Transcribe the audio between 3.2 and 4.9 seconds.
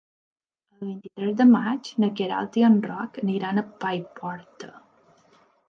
aniran a Paiporta.